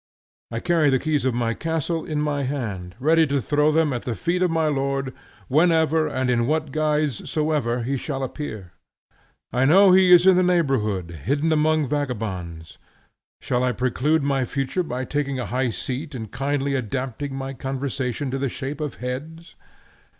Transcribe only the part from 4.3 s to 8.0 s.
of my lord, whenever and in what disguise soever he